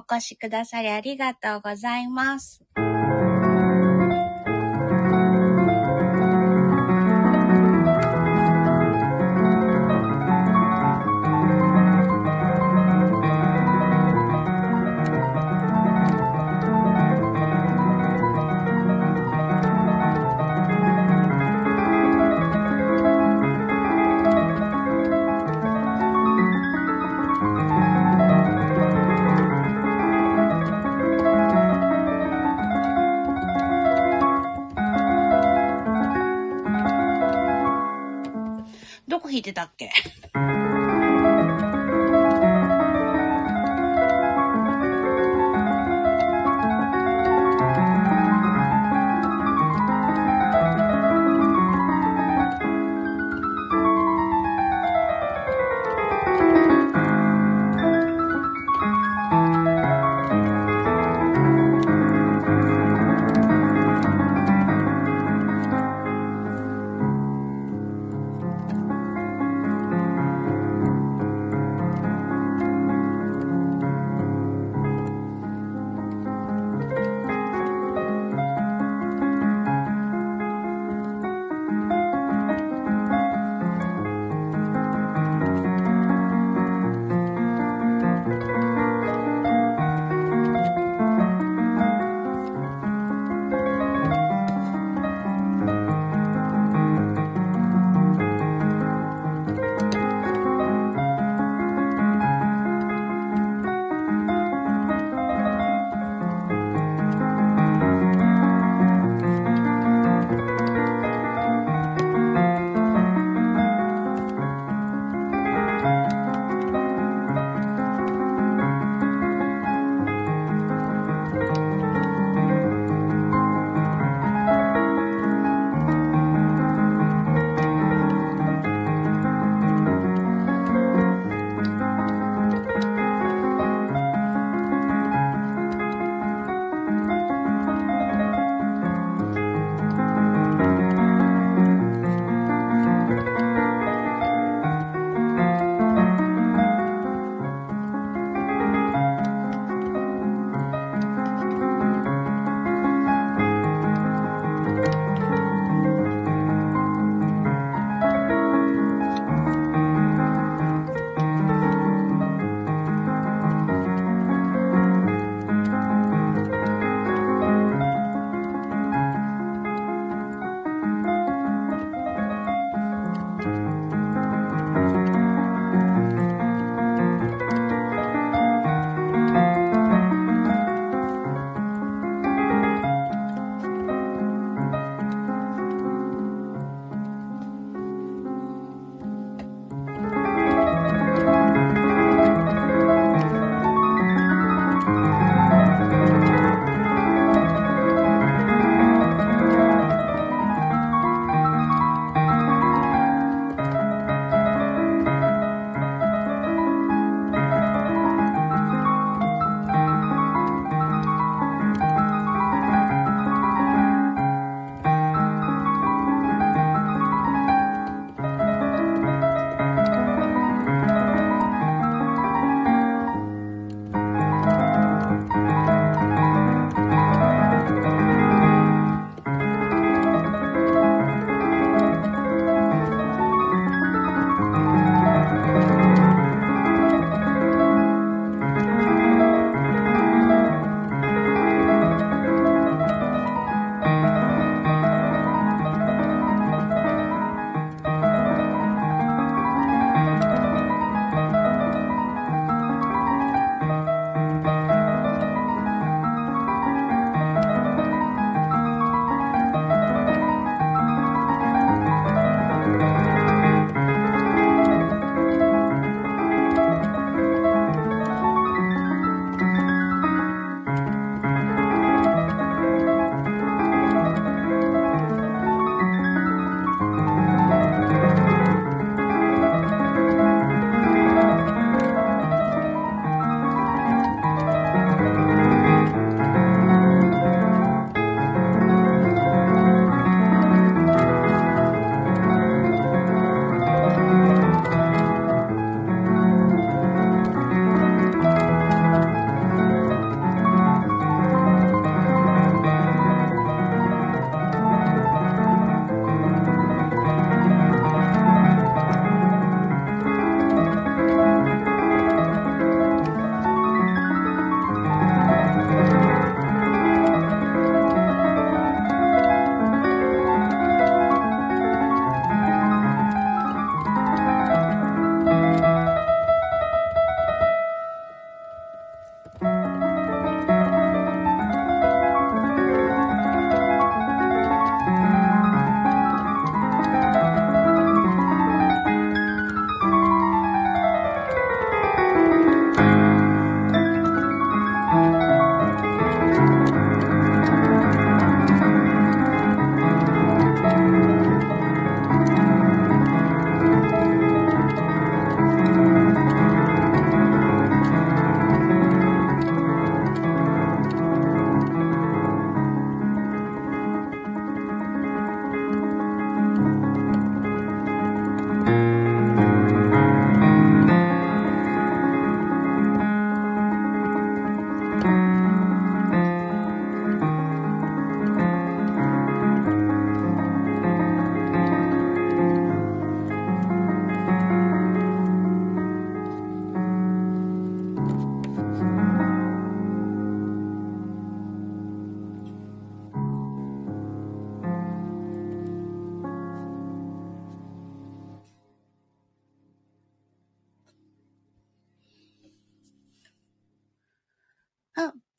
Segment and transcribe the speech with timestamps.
[0.00, 2.62] 越しくださりありがとうございます。
[39.86, 40.07] っけ？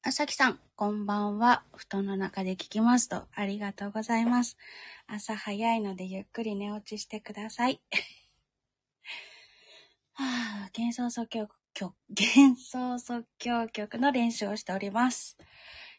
[0.10, 1.62] あさきさん、こんばんは。
[1.76, 4.58] 布団の中で聞きますと、ありがとうございます。
[5.06, 7.80] 朝早いのでゆっくり寝落ちしてください。
[10.14, 15.38] はぁ、幻想即興曲、幻想即興曲の練習をしております。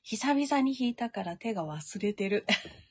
[0.03, 2.45] 久々に弾いたから手が忘れてる。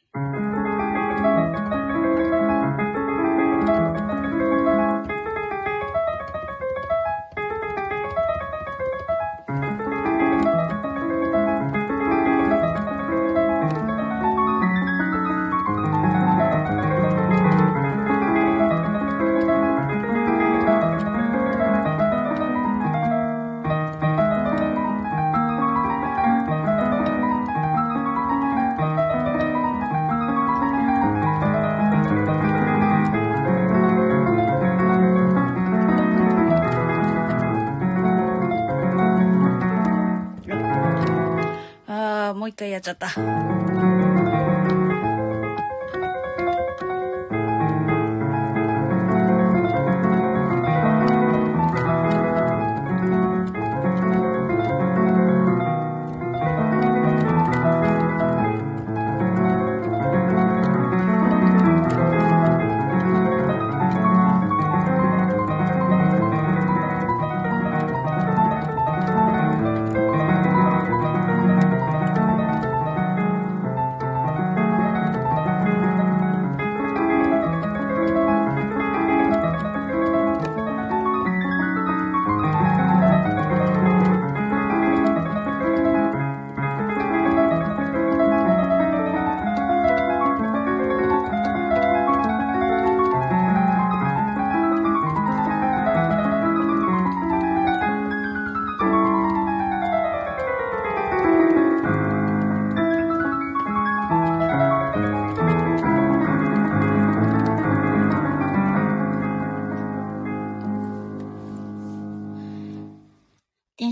[42.90, 43.49] ゃった。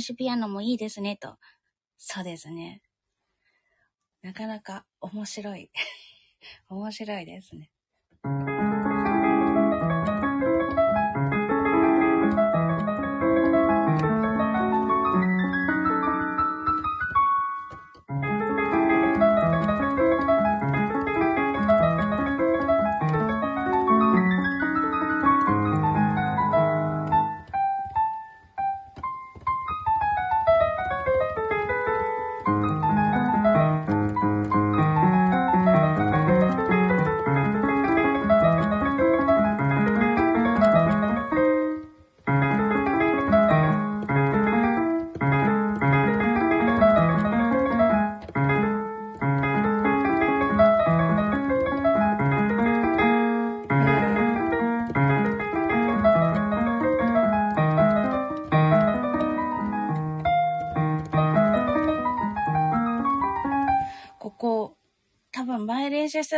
[0.08, 1.36] シピアノもいいですね、と。
[1.98, 2.82] そうですね。
[4.22, 5.70] なかなか面白い。
[6.70, 7.70] 面白いですね。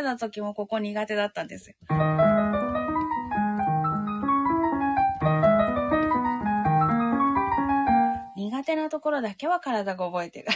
[0.01, 1.75] 生の時もここ苦手だったんですよ。
[8.35, 10.47] 苦手なところだけは体が覚えてる。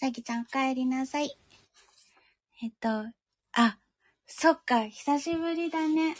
[0.00, 1.36] さきちゃんお帰りなさい。
[2.62, 2.88] えっと、
[3.50, 3.78] あ、
[4.28, 6.14] そっか、久しぶりだね。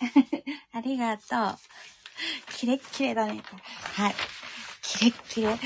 [0.72, 1.58] ありがとう。
[2.54, 3.42] キレッキレだね。
[3.92, 4.14] はい。
[4.80, 5.58] キレッキレ。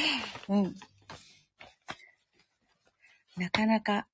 [0.48, 0.74] うん。
[3.36, 4.08] なかなか、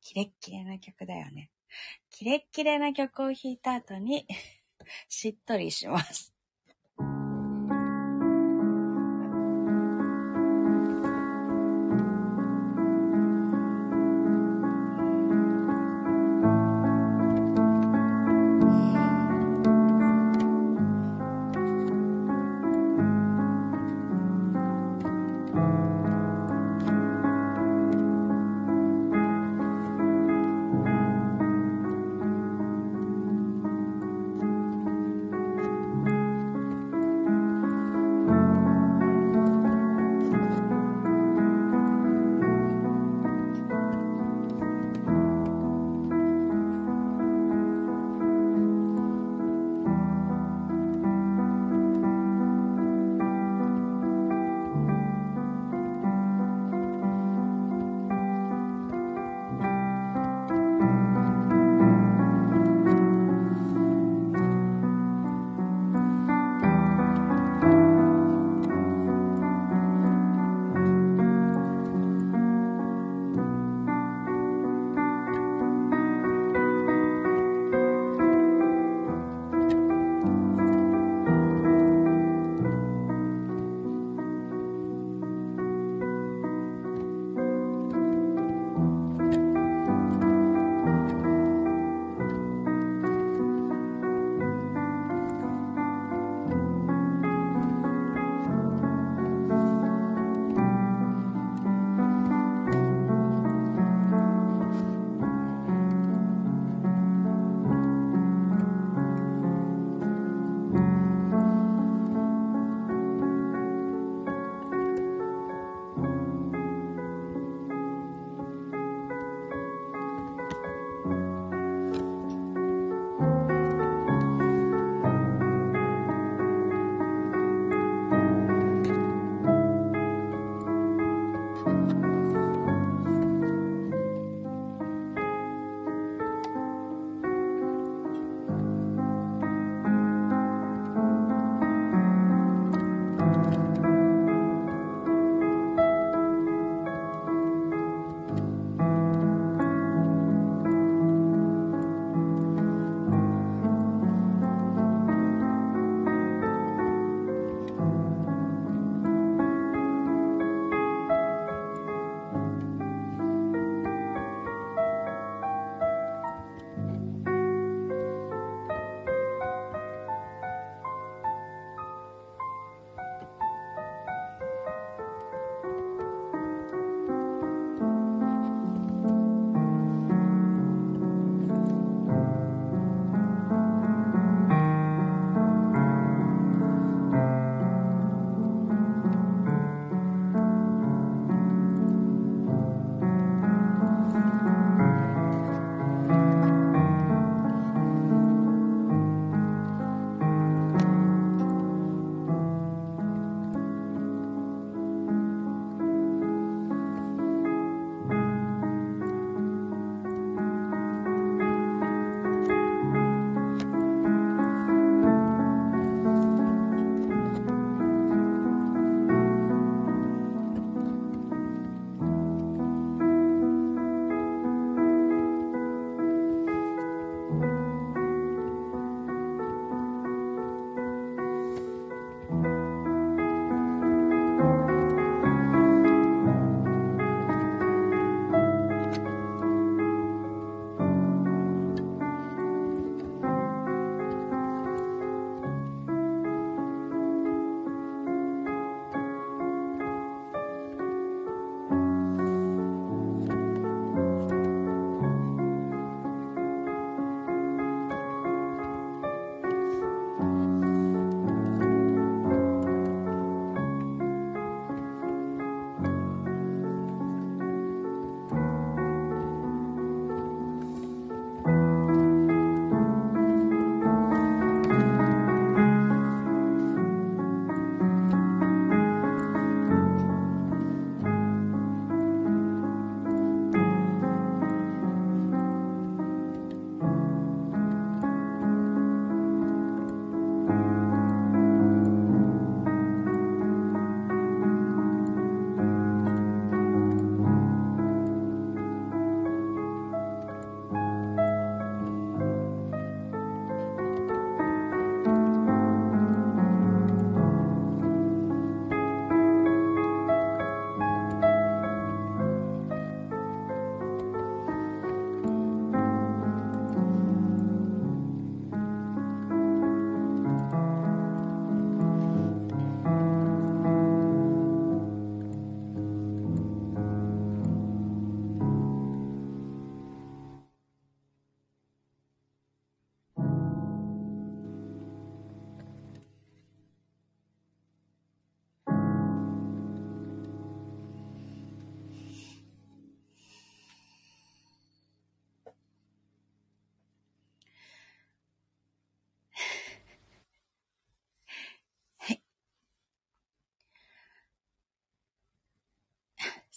[0.00, 1.50] キレッキレな曲だよね。
[2.08, 4.28] キレッキレな曲を弾いた後に
[5.10, 6.32] しっとりします。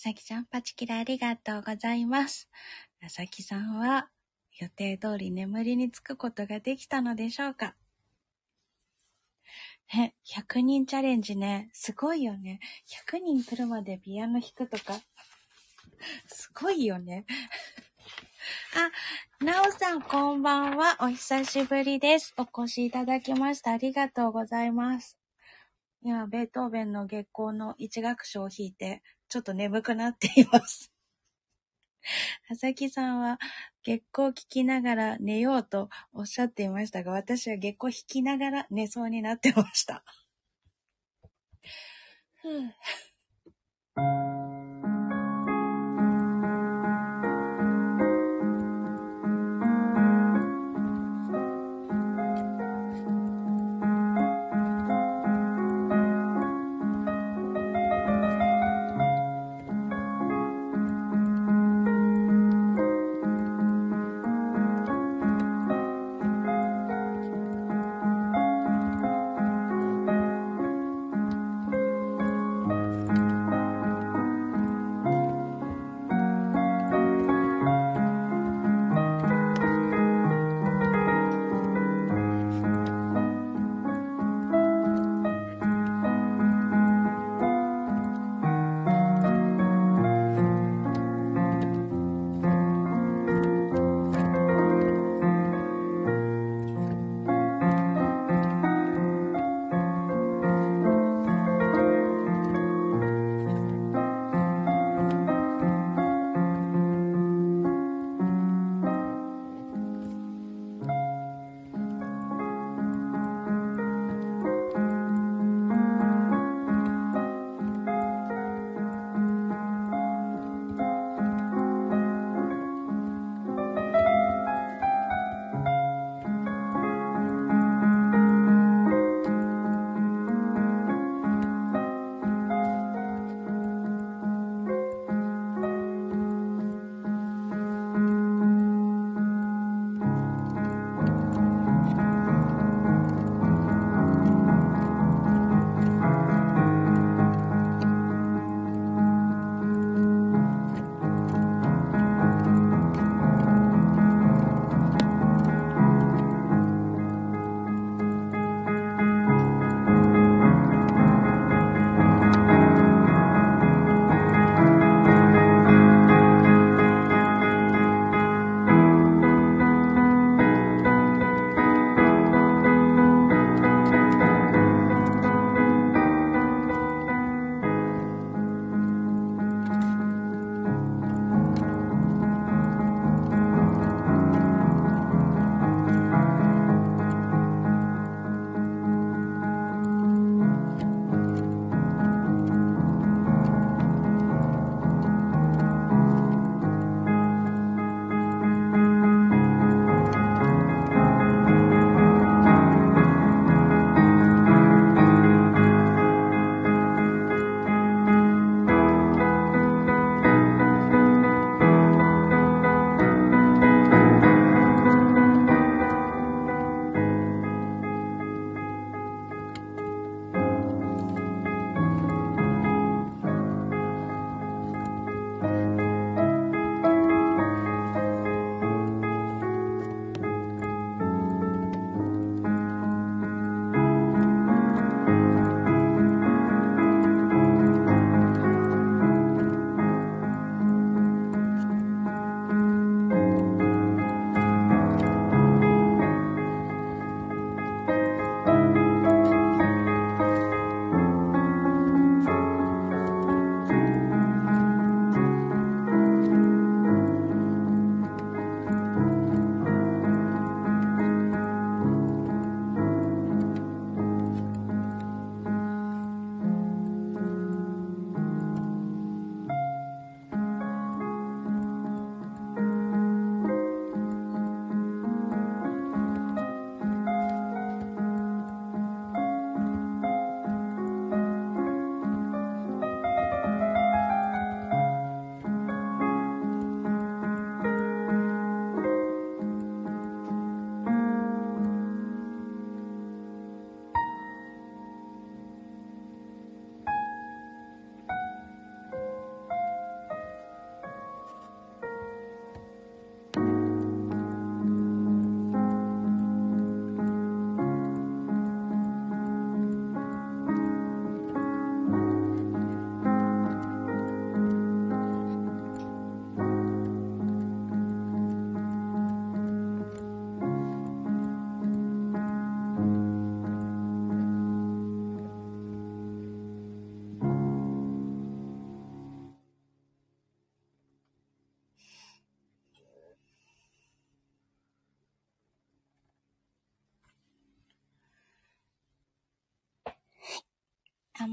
[0.03, 2.49] さきちゃん、パチキラありがとうございます。
[3.01, 4.09] あさきさんは、
[4.59, 7.73] 予定通り眠りにつくことができたのでしょうか？
[9.95, 12.59] え、100人チャレンジね、すごいよね。
[13.07, 14.99] 100人来るまでピアノ弾くとか、
[16.27, 17.25] すごいよね。
[18.75, 20.97] あ、なおさんこんばんは。
[20.99, 22.35] お久しぶりです。
[22.37, 23.71] お越しいただきました。
[23.71, 25.17] ありがとうございます。
[26.01, 29.01] 今、ベートーベンの月光の一楽章を弾いて、
[29.33, 30.91] ちょっと眠くなっています。
[32.47, 33.39] はさきさんは
[33.83, 40.03] 月光聞きながら寝ようとおっしゃっていましたが、私は月光引きながら寝そうになってました。
[42.43, 44.52] ふぅ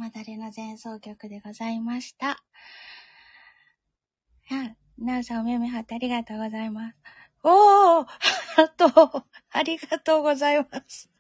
[0.01, 2.31] 様だれの前奏曲でございました。
[2.31, 2.39] あ、
[4.99, 6.97] なおさんお目目張ってありがとうございます。
[7.43, 8.07] おー
[8.57, 11.11] あと、ありがとうございます。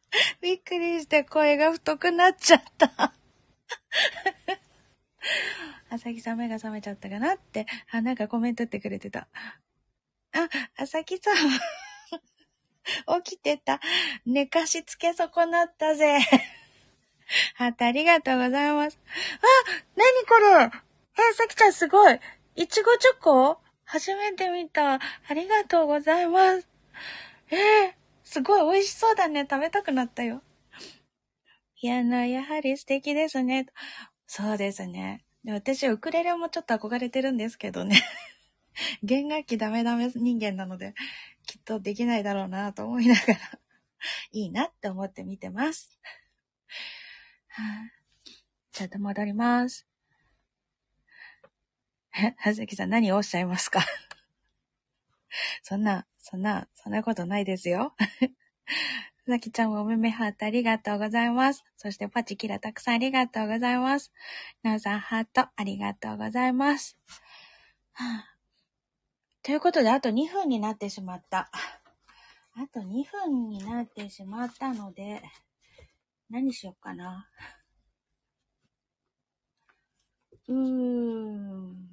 [0.40, 3.12] びっくりして声が太くなっちゃった。
[5.90, 9.28] あさきさん目が覚めちゃったかなって、あ、なんかコメントってくれてた。
[10.32, 11.34] あ、あさきさん
[13.22, 13.78] 起きてた。
[14.24, 16.18] 寝かしつけ損なったぜ。
[17.54, 18.98] ハートありがとうございます。
[19.40, 20.70] あ、なにこれ？
[21.30, 22.20] え、さきちゃんすごい。
[22.56, 23.58] いちごチョコ？
[23.84, 24.94] 初めて見た。
[24.94, 25.00] あ
[25.34, 26.68] りがとうございます。
[27.50, 27.92] えー、
[28.24, 29.46] すごい美味しそうだね。
[29.50, 30.42] 食べたくなったよ。
[31.80, 33.66] ピアノ、やはり素敵ですね。
[34.26, 35.24] そうですね。
[35.44, 38.00] で私、ウクレレもちょっと憧れてるんですけどね。
[39.02, 40.94] 弦楽器ダメダメ人間なので、
[41.46, 43.38] きっとできないだろうなと思いながら
[44.32, 45.98] いいなって思って見てます。
[47.52, 47.90] はあ、
[48.72, 49.86] ちょっと戻ります。
[52.16, 53.80] え、はずきさん何をおっしゃいますか？
[55.62, 57.94] そんな、そんな、そんなことないですよ。
[59.26, 61.64] さきちゃんもおめめハートありがとうございます。
[61.76, 64.12] そしてパチキラたくさんありがとうございます。
[64.62, 66.96] なおさんハートありがとうございます。
[67.92, 68.36] はあ、
[69.42, 71.50] ということで、あと2分になってしまった。
[72.54, 75.22] あと2分になってしまったので、
[76.30, 77.28] 何しよっかな。
[80.46, 81.90] うーん。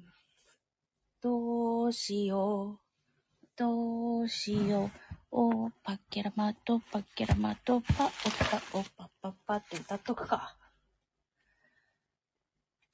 [1.20, 3.46] どうしよう。
[3.56, 4.90] どうしよう。
[5.32, 8.12] おパッケラマト、パッケラマト、パ、おパ、
[8.72, 10.56] おパ、パッパって歌っとくか。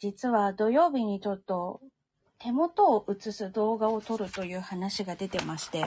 [0.01, 1.81] 実は土曜日にちょっと
[2.39, 5.85] 手元を映す動画を撮るという話が出てまして、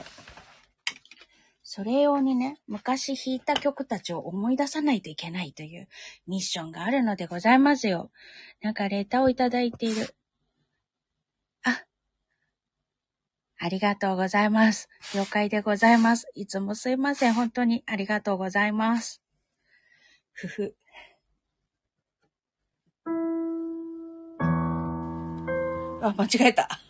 [1.70, 5.86] それ用にね、昔弾いた曲たちを思い出さないといけないという
[6.26, 8.10] ミッションがあるのでございますよ。
[8.62, 10.14] なんかレターをいただいている。
[11.64, 11.84] あ、
[13.58, 14.88] ありがとうございます。
[15.14, 16.26] 了解でございます。
[16.34, 17.34] いつもすいません。
[17.34, 19.20] 本当にありがとうございます。
[20.32, 20.74] ふふ。
[26.00, 26.87] あ、間違えた。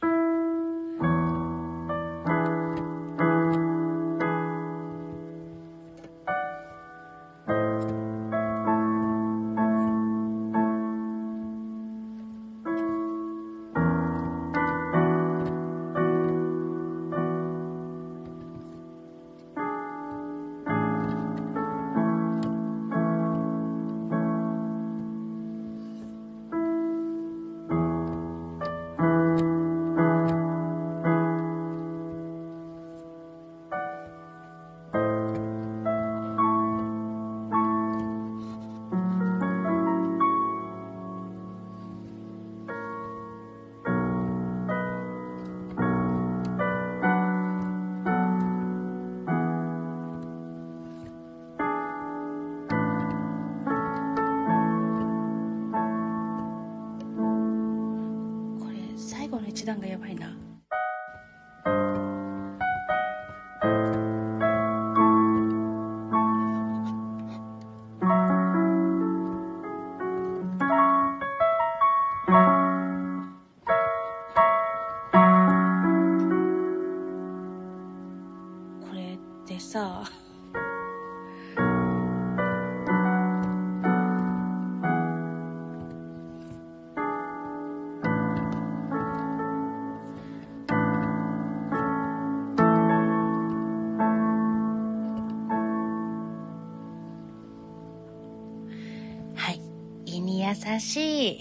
[100.79, 101.41] 優しい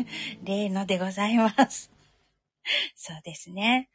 [0.42, 1.92] 例のでございます。
[2.94, 3.90] そうですね。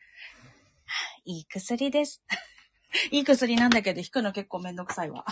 [1.25, 2.21] いい薬です。
[3.09, 5.25] いい薬なんだけど、引くの結構めんどくさいわ。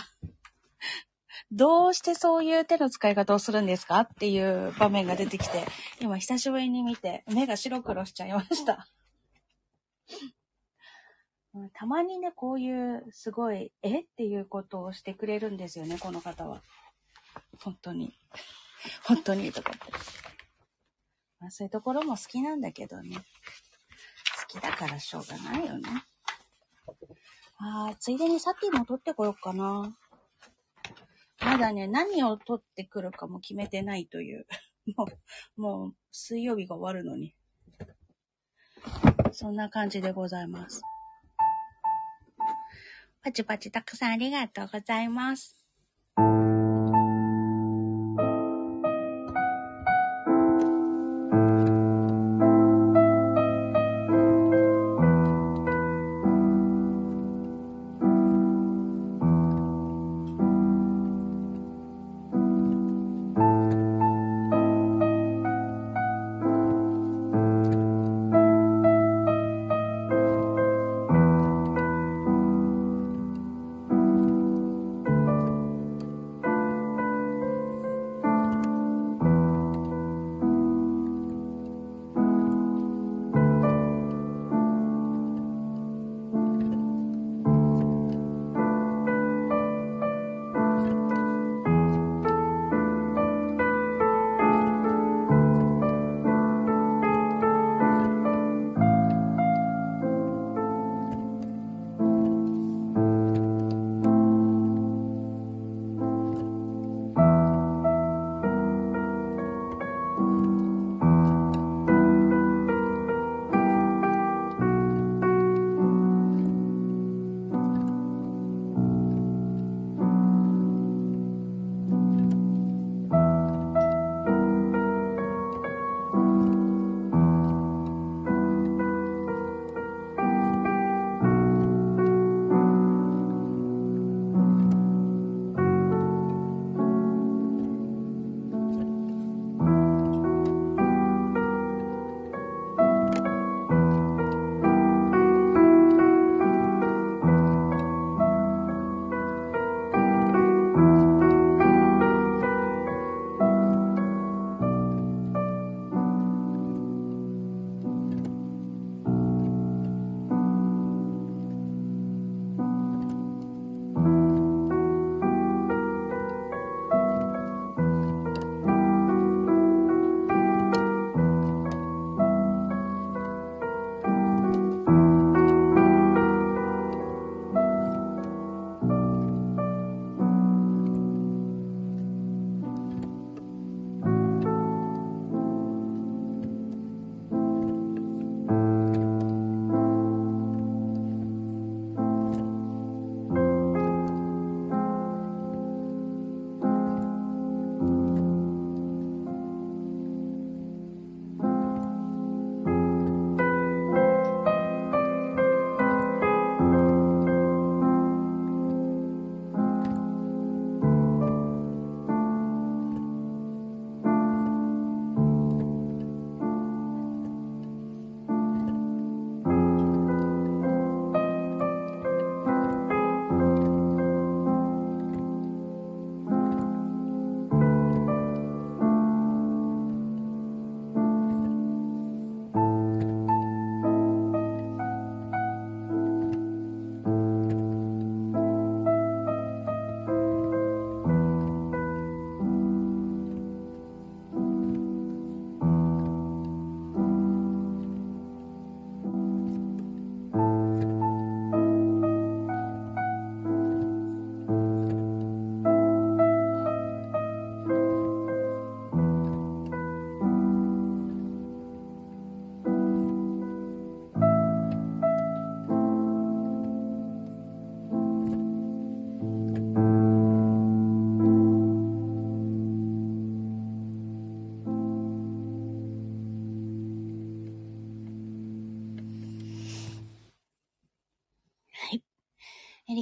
[1.52, 5.64] どうしてそういう手の使い方をするんですかっていう場面が出てきて、
[6.00, 8.88] 今久しぶりに見て、目が白黒しちゃいました。
[11.74, 14.00] たまにね、こういうすごい、え？
[14.00, 16.64] っていうことをしてくれるんですよね、この方は。
[17.60, 18.18] 本当に。
[19.04, 19.92] 本当にとかって。
[21.40, 23.16] まあそういうところも好きなんだけどね。
[23.16, 26.04] 好きだからしょうがないよね。
[27.58, 29.96] ああ、ついでにサティも取ってこようかな。
[31.40, 34.46] まだね、何を取ってくるかも決めてないという。
[34.96, 35.06] も
[35.56, 37.34] う、もう、水曜日が終わるのに。
[39.32, 40.82] そんな感じでございます。
[43.22, 45.61] パチパチたくさんありがとうございます。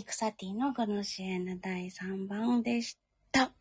[0.01, 2.99] ミクサティのこの支援の第3番でし
[3.31, 3.53] た。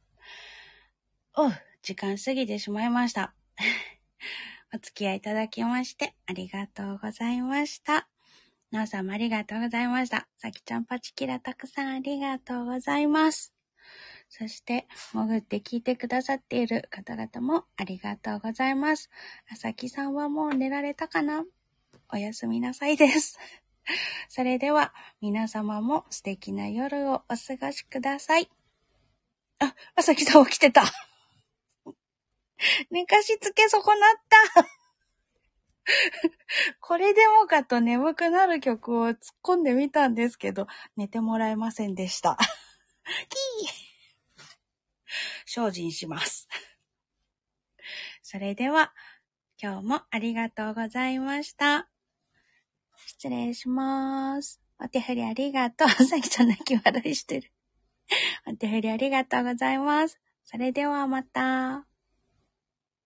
[1.36, 3.34] お時間過ぎてしまいました。
[4.74, 8.08] お付き合いいただきましてありがとうございました。
[8.72, 10.30] 皆様ありがとうございました。
[10.38, 13.54] さきちゃんパチキラたくさんありがとうございます。
[14.30, 19.10] そして、潜って聞いてくださっている方々もありがとうございます。
[19.52, 21.44] あさきさんはもう寝られたかな？
[22.12, 23.38] おやすみなさいです。
[24.30, 28.50] それでは、皆様も素敵な夜をお過ごしください。
[29.60, 30.84] あ、あさきさん起きてた。
[32.92, 33.96] 寝かしつけ損なっ
[34.30, 34.38] た。
[36.82, 42.38] これでもかと眠くなる曲を突っ込んでみたんですけど、寝てもらえませんでした。
[43.30, 46.48] キー精進します。
[48.22, 48.94] それでは、
[49.62, 51.90] 今日もありがとうございました。
[53.10, 54.62] 失礼します。
[54.80, 55.90] お手振りありがとう。
[55.90, 57.52] さきちゃん泣き笑いしてる。
[58.46, 60.20] お手振りありがとうございます。
[60.44, 61.88] それではまた。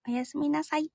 [0.06, 0.92] おやすみなさい。